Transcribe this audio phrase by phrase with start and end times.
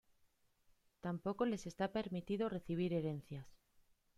[1.05, 3.45] Tampoco les está permitido recibir herencias.